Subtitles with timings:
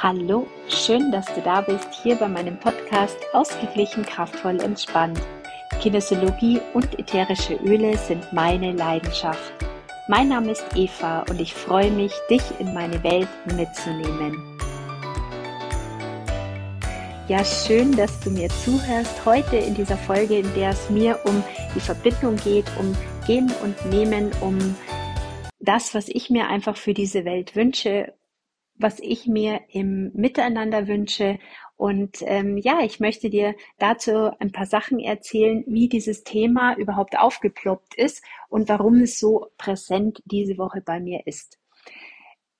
[0.00, 5.20] Hallo, schön, dass du da bist hier bei meinem Podcast Ausgeglichen, kraftvoll, entspannt.
[5.82, 9.52] Kinesiologie und ätherische Öle sind meine Leidenschaft.
[10.06, 13.26] Mein Name ist Eva und ich freue mich, dich in meine Welt
[13.56, 14.36] mitzunehmen.
[17.26, 21.42] Ja, schön, dass du mir zuhörst heute in dieser Folge, in der es mir um
[21.74, 22.96] die Verbindung geht, um
[23.26, 24.76] Gehen und Nehmen, um
[25.58, 28.12] das, was ich mir einfach für diese Welt wünsche,
[28.78, 31.38] was ich mir im Miteinander wünsche.
[31.76, 37.18] Und ähm, ja, ich möchte dir dazu ein paar Sachen erzählen, wie dieses Thema überhaupt
[37.18, 41.58] aufgeploppt ist und warum es so präsent diese Woche bei mir ist.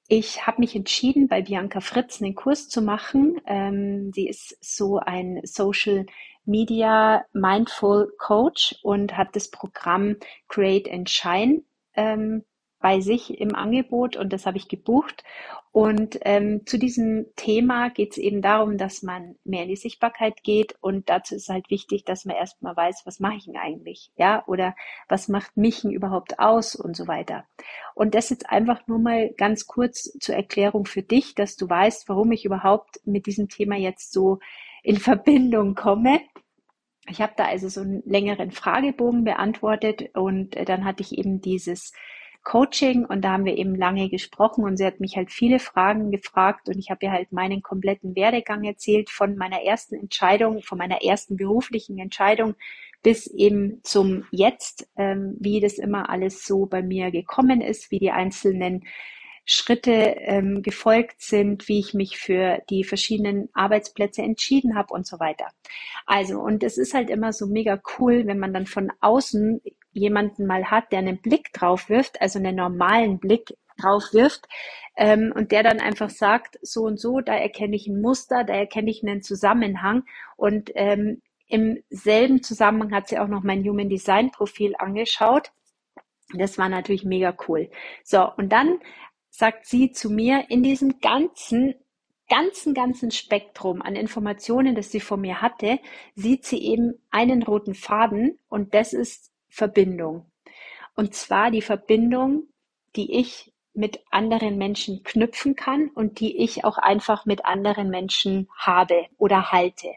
[0.08, 3.40] Ich habe mich entschieden, bei Bianca Fritz einen Kurs zu machen.
[3.46, 6.06] Ähm, sie ist so ein Social
[6.46, 10.16] Media Mindful Coach und hat das Programm
[10.48, 11.62] Create and Shine
[11.94, 12.44] ähm,
[12.80, 15.24] bei sich im Angebot und das habe ich gebucht.
[15.72, 20.42] Und ähm, zu diesem Thema geht es eben darum, dass man mehr in die Sichtbarkeit
[20.42, 24.10] geht und dazu ist halt wichtig, dass man erstmal weiß, was mache ich denn eigentlich,
[24.16, 24.74] ja, oder
[25.08, 27.44] was macht mich denn überhaupt aus und so weiter.
[27.94, 32.08] Und das jetzt einfach nur mal ganz kurz zur Erklärung für dich, dass du weißt,
[32.08, 34.38] warum ich überhaupt mit diesem Thema jetzt so
[34.82, 36.20] in Verbindung komme.
[37.08, 41.40] Ich habe da also so einen längeren Fragebogen beantwortet und äh, dann hatte ich eben
[41.40, 41.92] dieses
[42.48, 46.10] Coaching und da haben wir eben lange gesprochen und sie hat mich halt viele Fragen
[46.10, 50.78] gefragt und ich habe ihr halt meinen kompletten Werdegang erzählt von meiner ersten Entscheidung, von
[50.78, 52.54] meiner ersten beruflichen Entscheidung
[53.02, 57.98] bis eben zum Jetzt, ähm, wie das immer alles so bei mir gekommen ist, wie
[57.98, 58.84] die einzelnen
[59.50, 65.18] Schritte ähm, gefolgt sind, wie ich mich für die verschiedenen Arbeitsplätze entschieden habe und so
[65.18, 65.46] weiter.
[66.04, 70.46] Also, und es ist halt immer so mega cool, wenn man dann von außen jemanden
[70.46, 74.46] mal hat, der einen Blick drauf wirft, also einen normalen Blick drauf wirft
[74.96, 78.52] ähm, und der dann einfach sagt, so und so, da erkenne ich ein Muster, da
[78.52, 80.04] erkenne ich einen Zusammenhang
[80.36, 85.52] und ähm, im selben Zusammenhang hat sie auch noch mein Human Design Profil angeschaut.
[86.34, 87.70] Das war natürlich mega cool.
[88.04, 88.80] So, und dann
[89.30, 91.74] sagt sie zu mir, in diesem ganzen
[92.28, 95.80] ganzen, ganzen Spektrum an Informationen, das sie von mir hatte,
[96.14, 100.30] sieht sie eben einen roten Faden und das ist Verbindung.
[100.94, 102.44] Und zwar die Verbindung,
[102.96, 108.48] die ich mit anderen Menschen knüpfen kann und die ich auch einfach mit anderen Menschen
[108.56, 109.94] habe oder halte.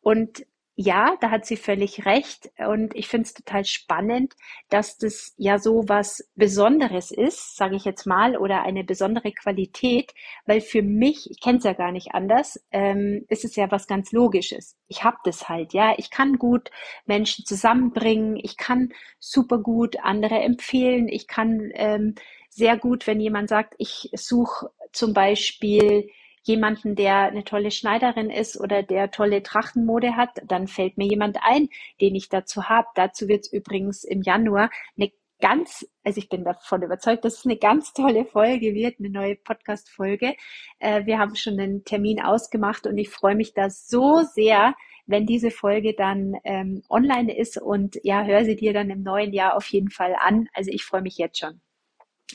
[0.00, 0.46] Und
[0.82, 2.50] ja, da hat sie völlig recht.
[2.58, 4.34] Und ich finde es total spannend,
[4.68, 10.12] dass das ja so was Besonderes ist, sage ich jetzt mal, oder eine besondere Qualität,
[10.46, 13.86] weil für mich, ich kenne es ja gar nicht anders, ähm, ist es ja was
[13.86, 14.76] ganz Logisches.
[14.88, 15.94] Ich habe das halt, ja.
[15.98, 16.70] Ich kann gut
[17.06, 22.14] Menschen zusammenbringen, ich kann super gut andere empfehlen, ich kann ähm,
[22.50, 26.08] sehr gut, wenn jemand sagt, ich suche zum Beispiel
[26.42, 31.38] jemanden, der eine tolle Schneiderin ist oder der tolle Trachtenmode hat, dann fällt mir jemand
[31.42, 31.68] ein,
[32.00, 32.88] den ich dazu habe.
[32.94, 37.44] Dazu wird es übrigens im Januar eine ganz, also ich bin davon überzeugt, dass es
[37.44, 40.36] eine ganz tolle Folge wird, eine neue Podcast-Folge.
[40.78, 44.74] Äh, wir haben schon einen Termin ausgemacht und ich freue mich da so sehr,
[45.06, 49.32] wenn diese Folge dann ähm, online ist und ja, hör sie dir dann im neuen
[49.32, 50.48] Jahr auf jeden Fall an.
[50.54, 51.60] Also ich freue mich jetzt schon.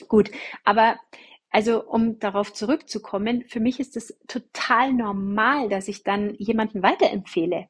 [0.06, 0.30] Gut,
[0.64, 0.96] aber
[1.50, 7.68] also um darauf zurückzukommen, für mich ist es total normal, dass ich dann jemanden weiterempfehle.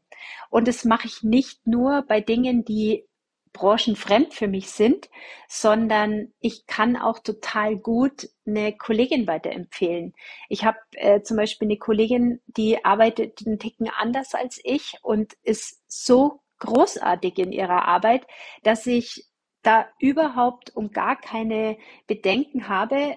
[0.51, 3.09] Und das mache ich nicht nur bei Dingen, die
[3.53, 5.09] branchenfremd für mich sind,
[5.49, 10.15] sondern ich kann auch total gut eine Kollegin weiterempfehlen.
[10.49, 15.35] Ich habe äh, zum Beispiel eine Kollegin, die arbeitet einen Ticken anders als ich und
[15.43, 18.27] ist so großartig in ihrer Arbeit,
[18.63, 19.27] dass ich
[19.63, 23.17] da überhaupt um gar keine Bedenken habe,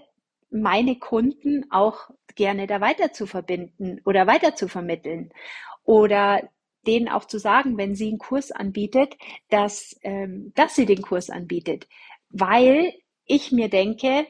[0.51, 5.31] meine Kunden auch gerne da weiter zu verbinden oder weiter zu vermitteln
[5.84, 6.50] oder
[6.85, 9.16] denen auch zu sagen, wenn sie einen Kurs anbietet,
[9.50, 11.88] dass, ähm, dass sie den Kurs anbietet,
[12.29, 12.94] weil
[13.25, 14.28] ich mir denke,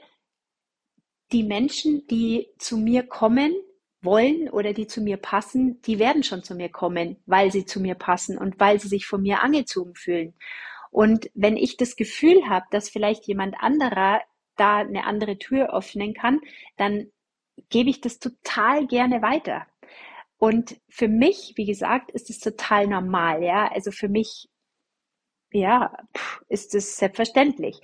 [1.32, 3.54] die Menschen, die zu mir kommen
[4.02, 7.80] wollen oder die zu mir passen, die werden schon zu mir kommen, weil sie zu
[7.80, 10.34] mir passen und weil sie sich von mir angezogen fühlen.
[10.90, 14.22] Und wenn ich das Gefühl habe, dass vielleicht jemand anderer
[14.62, 16.40] da eine andere Tür öffnen kann,
[16.78, 17.08] dann
[17.70, 19.66] gebe ich das total gerne weiter.
[20.38, 23.72] Und für mich, wie gesagt, ist es total normal, ja.
[23.72, 24.50] Also für mich,
[25.52, 25.94] ja,
[26.48, 27.80] ist es selbstverständlich.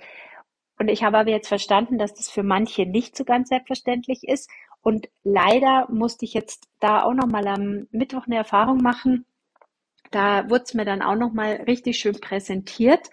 [0.78, 4.48] Und ich habe aber jetzt verstanden, dass das für manche nicht so ganz selbstverständlich ist.
[4.80, 9.26] Und leider musste ich jetzt da auch nochmal am Mittwoch eine Erfahrung machen.
[10.12, 13.10] Da wurde es mir dann auch nochmal richtig schön präsentiert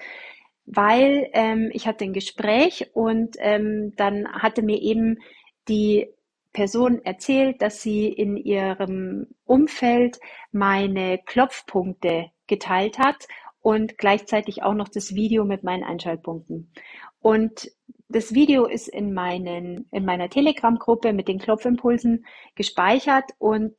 [0.66, 5.20] weil ähm, ich hatte ein Gespräch und ähm, dann hatte mir eben
[5.68, 6.08] die
[6.54, 10.20] Person erzählt, dass sie in ihrem Umfeld
[10.52, 13.28] meine Klopfpunkte geteilt hat
[13.62, 16.72] und gleichzeitig auch noch das Video mit meinen Einschaltpunkten.
[17.20, 17.70] Und
[18.08, 22.26] das Video ist in, meinen, in meiner Telegram-Gruppe mit den Klopfimpulsen
[22.56, 23.74] gespeichert und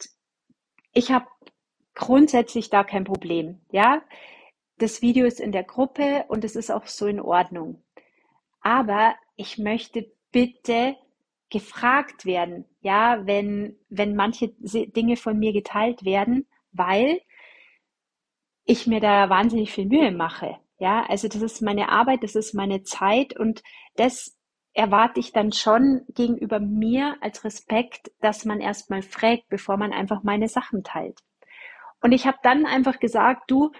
[0.92, 1.26] ich habe
[1.94, 3.60] grundsätzlich da kein Problem.
[3.70, 4.02] Ja,
[4.78, 7.82] das Video ist in der Gruppe und es ist auch so in Ordnung.
[8.60, 10.96] Aber ich möchte bitte
[11.50, 17.20] gefragt werden, ja, wenn, wenn manche Dinge von mir geteilt werden, weil
[18.64, 20.58] ich mir da wahnsinnig viel Mühe mache.
[20.78, 23.62] Ja, also das ist meine Arbeit, das ist meine Zeit und
[23.94, 24.36] das
[24.74, 30.22] erwarte ich dann schon gegenüber mir als Respekt, dass man erstmal fragt, bevor man einfach
[30.22, 31.20] meine Sachen teilt.
[32.02, 33.72] Und ich habe dann einfach gesagt, du,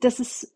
[0.00, 0.54] das ist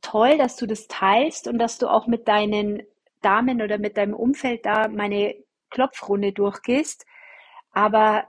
[0.00, 2.82] toll, dass du das teilst und dass du auch mit deinen
[3.22, 5.34] Damen oder mit deinem Umfeld da meine
[5.70, 7.06] Klopfrunde durchgehst.
[7.72, 8.28] Aber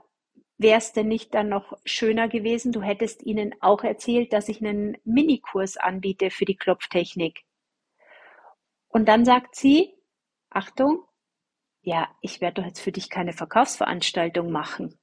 [0.58, 4.60] wäre es denn nicht dann noch schöner gewesen, du hättest ihnen auch erzählt, dass ich
[4.60, 7.44] einen Minikurs anbiete für die Klopftechnik.
[8.88, 9.94] Und dann sagt sie,
[10.50, 11.04] Achtung,
[11.82, 14.98] ja, ich werde doch jetzt für dich keine Verkaufsveranstaltung machen.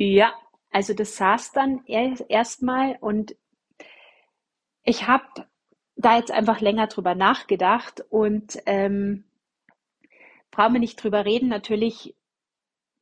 [0.00, 0.32] Ja,
[0.70, 3.34] also das saß dann erstmal und
[4.84, 5.24] ich habe
[5.96, 9.24] da jetzt einfach länger drüber nachgedacht und ähm,
[10.52, 11.48] brauchen wir nicht drüber reden.
[11.48, 12.14] Natürlich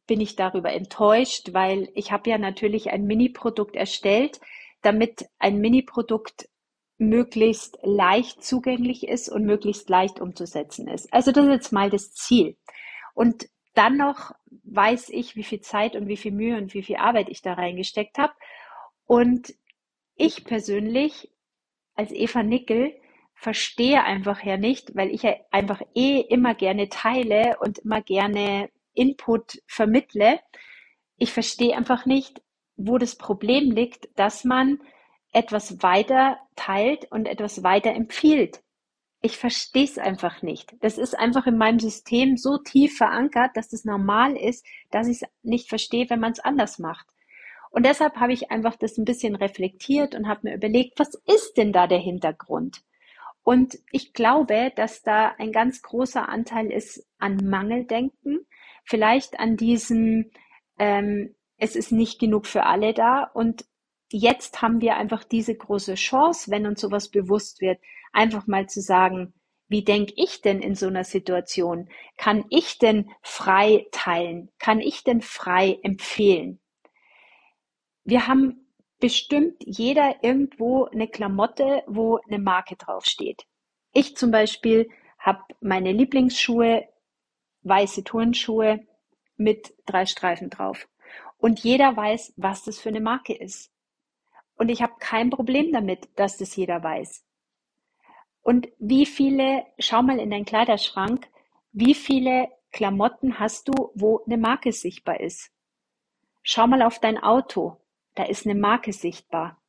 [0.06, 4.40] bin ich darüber enttäuscht, weil ich habe ja natürlich ein Mini-Produkt erstellt,
[4.80, 6.48] damit ein Mini-Produkt
[6.96, 11.12] möglichst leicht zugänglich ist und möglichst leicht umzusetzen ist.
[11.12, 12.56] Also das ist jetzt mal das Ziel.
[13.12, 14.32] Und dann noch
[14.64, 17.54] weiß ich, wie viel Zeit und wie viel Mühe und wie viel Arbeit ich da
[17.54, 18.32] reingesteckt habe.
[19.06, 19.54] Und
[20.16, 21.30] ich persönlich
[21.94, 22.94] als Eva Nickel
[23.34, 28.70] verstehe einfach ja nicht, weil ich ja einfach eh immer gerne teile und immer gerne
[28.94, 30.40] Input vermittle.
[31.18, 32.42] Ich verstehe einfach nicht,
[32.76, 34.80] wo das Problem liegt, dass man
[35.32, 38.62] etwas weiter teilt und etwas weiter empfiehlt.
[39.26, 40.76] Ich verstehe es einfach nicht.
[40.82, 45.08] Das ist einfach in meinem System so tief verankert, dass es das normal ist, dass
[45.08, 47.08] ich es nicht verstehe, wenn man es anders macht.
[47.70, 51.54] Und deshalb habe ich einfach das ein bisschen reflektiert und habe mir überlegt, was ist
[51.56, 52.84] denn da der Hintergrund?
[53.42, 58.46] Und ich glaube, dass da ein ganz großer Anteil ist an Mangeldenken,
[58.84, 60.30] vielleicht an diesem,
[60.78, 63.24] ähm, es ist nicht genug für alle da.
[63.24, 63.64] Und
[64.08, 67.80] jetzt haben wir einfach diese große Chance, wenn uns sowas bewusst wird,
[68.16, 69.34] einfach mal zu sagen,
[69.68, 71.88] wie denke ich denn in so einer Situation?
[72.16, 74.50] Kann ich denn frei teilen?
[74.58, 76.60] Kann ich denn frei empfehlen?
[78.06, 78.66] wir haben
[79.00, 83.44] bestimmt jeder irgendwo eine Klamotte, wo eine Marke draufsteht.
[83.92, 86.88] Ich zum Beispiel habe meine Lieblingsschuhe,
[87.62, 88.86] weiße Turnschuhe
[89.36, 90.88] mit drei Streifen drauf.
[91.36, 93.72] Und jeder weiß, was das für eine Marke ist.
[94.56, 97.25] Und ich habe kein Problem damit, dass das jeder weiß.
[98.46, 101.26] Und wie viele, schau mal in deinen Kleiderschrank,
[101.72, 105.50] wie viele Klamotten hast du, wo eine Marke sichtbar ist?
[106.42, 107.80] Schau mal auf dein Auto
[108.16, 109.62] da ist eine Marke sichtbar.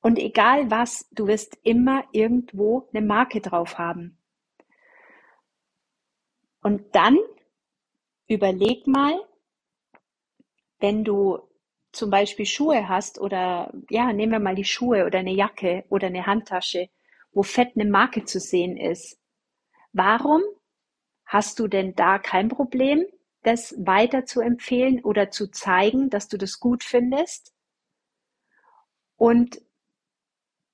[0.00, 4.18] Und egal was, du wirst immer irgendwo eine Marke drauf haben.
[6.62, 7.18] Und dann
[8.28, 9.20] überleg mal,
[10.78, 11.40] wenn du
[11.92, 16.06] zum Beispiel Schuhe hast oder ja, nehmen wir mal die Schuhe oder eine Jacke oder
[16.06, 16.88] eine Handtasche,
[17.32, 19.18] wo fett eine Marke zu sehen ist.
[19.92, 20.42] Warum
[21.24, 23.04] hast du denn da kein Problem,
[23.42, 27.54] das weiter zu empfehlen oder zu zeigen, dass du das gut findest?
[29.16, 29.60] Und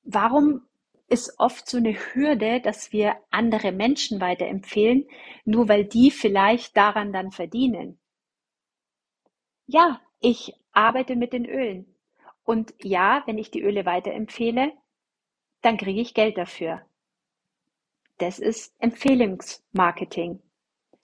[0.02, 0.66] warum
[1.08, 5.08] ist oft so eine Hürde, dass wir andere Menschen weiterempfehlen,
[5.44, 7.98] nur weil die vielleicht daran dann verdienen?
[9.66, 11.94] Ja, ich arbeite mit den Ölen.
[12.42, 14.72] Und ja, wenn ich die Öle weiterempfehle,
[15.62, 16.82] dann kriege ich Geld dafür.
[18.18, 20.42] Das ist Empfehlungsmarketing.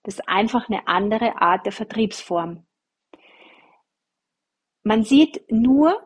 [0.03, 2.67] Das ist einfach eine andere Art der Vertriebsform.
[4.83, 5.97] Man sieht nur,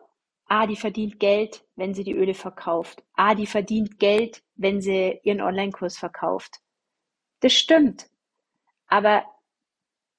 [0.46, 3.02] ah, die verdient Geld, wenn sie die Öle verkauft.
[3.14, 6.60] Ah, die verdient Geld, wenn sie ihren Online-Kurs verkauft.
[7.40, 8.08] Das stimmt.
[8.86, 9.24] Aber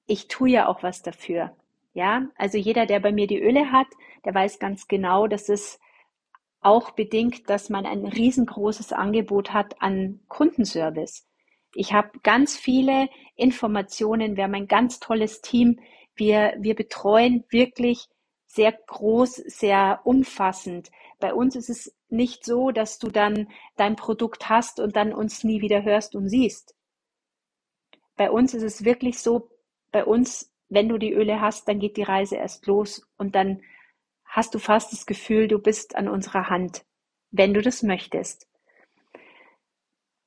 [0.06, 1.56] ich tue ja auch was dafür.
[1.92, 3.88] Ja, also jeder, der bei mir die Öle hat,
[4.24, 5.80] der weiß ganz genau, dass es
[6.60, 11.26] auch bedingt, dass man ein riesengroßes Angebot hat an Kundenservice.
[11.74, 14.36] Ich habe ganz viele Informationen.
[14.36, 15.80] Wir haben ein ganz tolles Team.
[16.14, 18.08] Wir, wir betreuen wirklich
[18.46, 20.90] sehr groß, sehr umfassend.
[21.20, 25.44] Bei uns ist es nicht so, dass du dann dein Produkt hast und dann uns
[25.44, 26.74] nie wieder hörst und siehst.
[28.16, 29.50] Bei uns ist es wirklich so,
[29.92, 33.62] bei uns, wenn du die Öle hast, dann geht die Reise erst los und dann
[34.30, 36.84] hast du fast das Gefühl, du bist an unserer Hand,
[37.32, 38.46] wenn du das möchtest.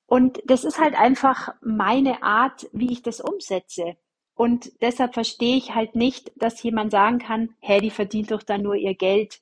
[0.05, 3.95] Und das ist halt einfach meine Art, wie ich das umsetze.
[4.35, 8.61] Und deshalb verstehe ich halt nicht, dass jemand sagen kann, hä, die verdient doch dann
[8.61, 9.41] nur ihr Geld.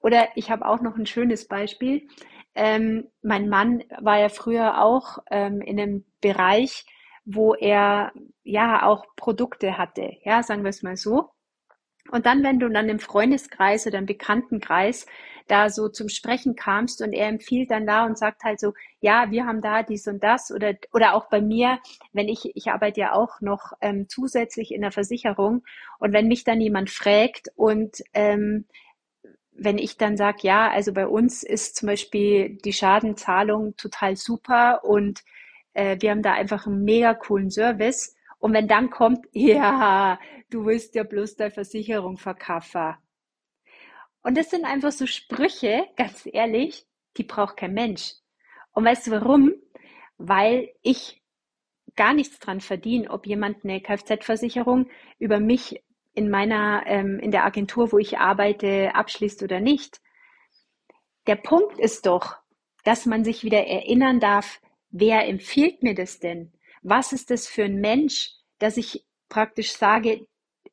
[0.00, 2.08] Oder ich habe auch noch ein schönes Beispiel.
[2.54, 6.86] Ähm, mein Mann war ja früher auch ähm, in einem Bereich,
[7.24, 8.12] wo er
[8.44, 11.33] ja auch Produkte hatte, ja, sagen wir es mal so.
[12.10, 15.06] Und dann, wenn du dann im Freundeskreis oder im Bekanntenkreis
[15.46, 19.30] da so zum Sprechen kamst und er empfiehlt dann da und sagt halt so, ja,
[19.30, 21.78] wir haben da dies und das oder, oder auch bei mir,
[22.12, 25.62] wenn ich, ich arbeite ja auch noch ähm, zusätzlich in der Versicherung
[25.98, 28.66] und wenn mich dann jemand fragt und ähm,
[29.56, 34.84] wenn ich dann sage, ja, also bei uns ist zum Beispiel die Schadenzahlung total super
[34.84, 35.22] und
[35.74, 38.16] äh, wir haben da einfach einen mega coolen Service.
[38.44, 40.20] Und wenn dann kommt, ja,
[40.50, 42.94] du willst ja bloß deine Versicherung verkaufen.
[44.22, 46.86] Und das sind einfach so Sprüche, ganz ehrlich,
[47.16, 48.12] die braucht kein Mensch.
[48.72, 49.54] Und weißt du warum?
[50.18, 51.22] Weil ich
[51.96, 55.82] gar nichts dran verdiene, ob jemand eine Kfz-Versicherung über mich
[56.12, 60.02] in meiner, ähm, in der Agentur, wo ich arbeite, abschließt oder nicht.
[61.26, 62.36] Der Punkt ist doch,
[62.84, 64.60] dass man sich wieder erinnern darf,
[64.90, 66.53] wer empfiehlt mir das denn?
[66.86, 70.26] Was ist das für ein Mensch, dass ich praktisch sage,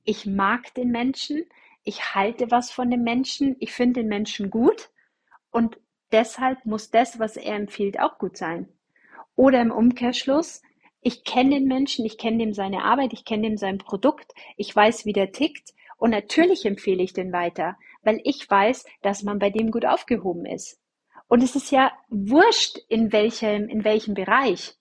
[0.03, 1.45] ich mag den Menschen,
[1.85, 4.89] ich halte was von dem Menschen, ich finde den Menschen gut
[5.51, 5.79] und
[6.11, 8.67] deshalb muss das, was er empfiehlt, auch gut sein.
[9.37, 10.61] Oder im Umkehrschluss,
[10.99, 14.75] ich kenne den Menschen, ich kenne dem seine Arbeit, ich kenne dem sein Produkt, ich
[14.75, 19.39] weiß, wie der tickt und natürlich empfehle ich den weiter, weil ich weiß, dass man
[19.39, 20.77] bei dem gut aufgehoben ist.
[21.29, 24.75] Und es ist ja wurscht, in welchem, in welchem Bereich.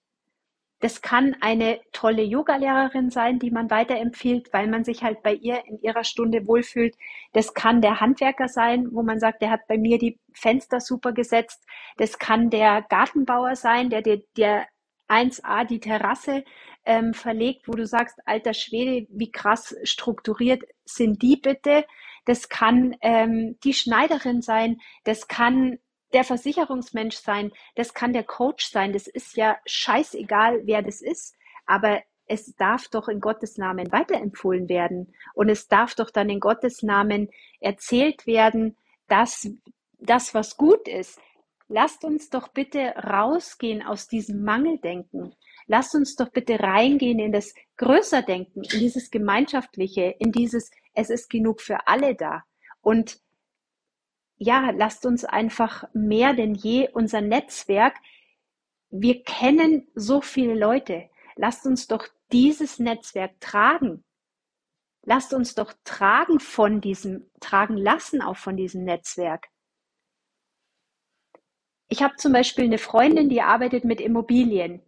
[0.81, 5.63] Das kann eine tolle Yogalehrerin sein, die man weiterempfiehlt, weil man sich halt bei ihr
[5.67, 6.97] in ihrer Stunde wohlfühlt.
[7.33, 11.13] Das kann der Handwerker sein, wo man sagt, der hat bei mir die Fenster super
[11.13, 11.63] gesetzt.
[11.99, 14.67] Das kann der Gartenbauer sein, der dir der
[15.09, 16.45] 1a die Terrasse
[16.85, 21.85] ähm, verlegt, wo du sagst, alter Schwede, wie krass strukturiert sind die bitte.
[22.25, 25.79] Das kann ähm, die Schneiderin sein, das kann
[26.13, 31.37] der Versicherungsmensch sein, das kann der Coach sein, das ist ja scheißegal, wer das ist,
[31.67, 36.41] aber es darf doch in Gottes Namen weiterempfohlen werden und es darf doch dann in
[36.41, 37.29] Gottes Namen
[37.61, 38.77] erzählt werden,
[39.09, 39.51] dass
[39.99, 41.21] das, was gut ist,
[41.69, 45.35] lasst uns doch bitte rausgehen aus diesem Mangeldenken.
[45.67, 51.31] Lasst uns doch bitte reingehen in das Größerdenken, in dieses Gemeinschaftliche, in dieses, es ist
[51.31, 52.43] genug für alle da.
[52.81, 53.21] Und
[54.43, 57.95] ja, lasst uns einfach mehr denn je unser Netzwerk.
[58.89, 61.11] Wir kennen so viele Leute.
[61.37, 64.03] Lasst uns doch dieses Netzwerk tragen.
[65.03, 69.49] Lasst uns doch tragen von diesem, tragen lassen auch von diesem Netzwerk.
[71.89, 74.81] Ich habe zum Beispiel eine Freundin, die arbeitet mit Immobilien.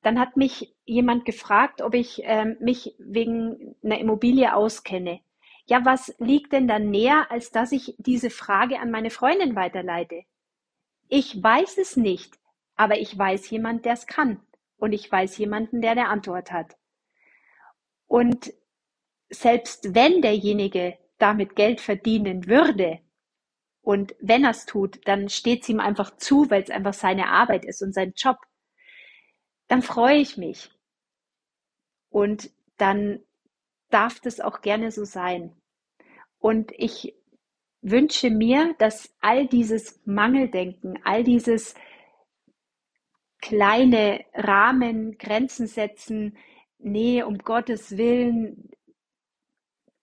[0.00, 5.20] Dann hat mich jemand gefragt, ob ich ähm, mich wegen einer Immobilie auskenne.
[5.66, 10.22] Ja, was liegt denn dann näher, als dass ich diese Frage an meine Freundin weiterleite?
[11.08, 12.38] Ich weiß es nicht,
[12.76, 14.40] aber ich weiß jemand, der es kann.
[14.78, 16.76] Und ich weiß jemanden, der eine Antwort hat.
[18.06, 18.52] Und
[19.28, 23.00] selbst wenn derjenige damit Geld verdienen würde,
[23.86, 27.28] und wenn er es tut, dann steht es ihm einfach zu, weil es einfach seine
[27.28, 28.36] Arbeit ist und sein Job.
[29.68, 30.70] Dann freue ich mich.
[32.10, 33.20] Und dann
[33.96, 35.56] darf das auch gerne so sein.
[36.38, 37.14] Und ich
[37.80, 41.74] wünsche mir, dass all dieses Mangeldenken, all dieses
[43.40, 46.36] kleine Rahmen, Grenzen setzen,
[46.76, 48.68] nee, um Gottes Willen,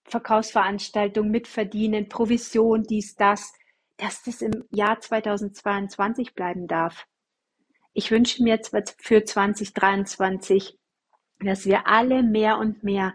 [0.06, 3.52] Verkaufsveranstaltung mitverdienen, Provision, dies, das,
[3.96, 7.06] dass das im Jahr 2022 bleiben darf.
[7.92, 8.58] Ich wünsche mir
[8.98, 10.76] für 2023,
[11.38, 13.14] dass wir alle mehr und mehr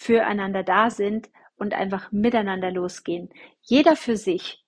[0.00, 3.30] füreinander da sind und einfach miteinander losgehen.
[3.60, 4.64] Jeder für sich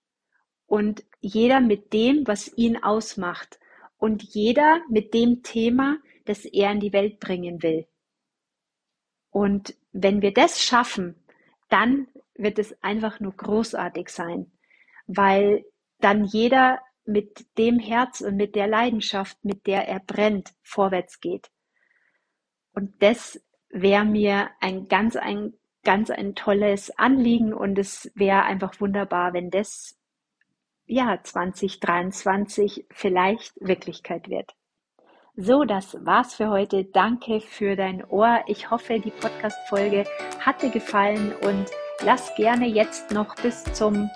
[0.66, 3.58] und jeder mit dem, was ihn ausmacht
[3.96, 7.86] und jeder mit dem Thema, das er in die Welt bringen will.
[9.30, 11.14] Und wenn wir das schaffen,
[11.68, 14.52] dann wird es einfach nur großartig sein
[15.06, 15.64] weil
[15.98, 21.50] dann jeder mit dem Herz und mit der Leidenschaft, mit der er brennt, vorwärts geht.
[22.72, 23.40] Und das
[23.73, 29.50] wäre mir ein ganz, ein ganz ein tolles Anliegen und es wäre einfach wunderbar, wenn
[29.50, 29.99] das
[30.87, 34.55] ja 2023 vielleicht Wirklichkeit wird.
[35.35, 36.85] So, das war's für heute.
[36.85, 38.45] Danke für dein Ohr.
[38.47, 40.05] Ich hoffe, die Podcast-Folge
[40.41, 41.71] hat dir gefallen und
[42.05, 44.11] lass gerne jetzt noch bis zum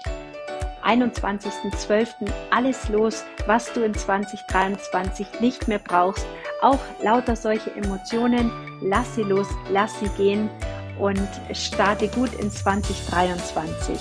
[0.86, 2.30] 21.12.
[2.50, 6.26] alles los, was du in 2023 nicht mehr brauchst.
[6.62, 8.50] Auch lauter solche Emotionen.
[8.82, 10.50] Lass sie los, lass sie gehen
[10.98, 13.98] und starte gut in 2023.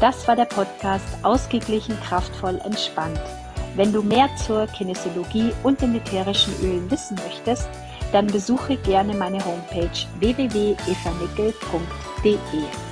[0.00, 3.20] Das war der Podcast Ausgeglichen, kraftvoll, entspannt.
[3.74, 7.68] Wenn du mehr zur Kinesiologie und den ätherischen Ölen wissen möchtest,
[8.12, 12.85] dann besuche gerne meine Homepage www.evanickel.de.